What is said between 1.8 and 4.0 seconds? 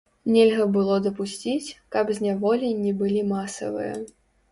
каб зняволенні былі масавыя.